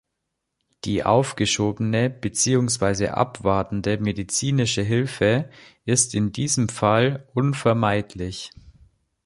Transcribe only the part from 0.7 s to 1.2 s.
Die